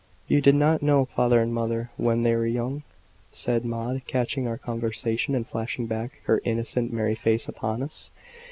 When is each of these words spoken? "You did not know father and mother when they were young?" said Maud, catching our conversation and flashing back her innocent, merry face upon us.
"You 0.27 0.41
did 0.41 0.55
not 0.55 0.81
know 0.81 1.05
father 1.05 1.39
and 1.43 1.53
mother 1.53 1.91
when 1.95 2.23
they 2.23 2.33
were 2.35 2.47
young?" 2.47 2.81
said 3.31 3.63
Maud, 3.63 4.01
catching 4.07 4.47
our 4.47 4.57
conversation 4.57 5.35
and 5.35 5.45
flashing 5.47 5.85
back 5.85 6.21
her 6.23 6.41
innocent, 6.43 6.91
merry 6.91 7.13
face 7.13 7.47
upon 7.47 7.83
us. 7.83 8.09